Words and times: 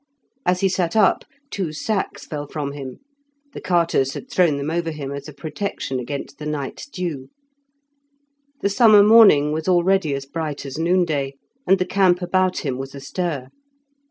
As 0.47 0.61
he 0.61 0.67
sat 0.67 0.95
up 0.95 1.25
two 1.51 1.71
sacks 1.71 2.25
fell 2.25 2.47
from 2.47 2.71
him; 2.71 3.01
the 3.53 3.61
carters 3.61 4.15
had 4.15 4.31
thrown 4.31 4.57
them 4.57 4.71
over 4.71 4.89
him 4.89 5.11
as 5.11 5.27
a 5.27 5.31
protection 5.31 5.99
against 5.99 6.39
the 6.39 6.47
night's 6.47 6.89
dew. 6.89 7.29
The 8.61 8.69
summer 8.69 9.03
morning 9.03 9.51
was 9.51 9.67
already 9.67 10.15
as 10.15 10.25
bright 10.25 10.65
as 10.65 10.79
noonday, 10.79 11.35
and 11.67 11.77
the 11.77 11.85
camp 11.85 12.19
about 12.23 12.65
him 12.65 12.79
was 12.79 12.95
astir. 12.95 13.49